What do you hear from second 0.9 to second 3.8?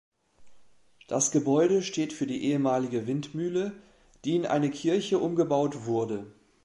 Das Gebäude steht für die ehemalige Windmühle,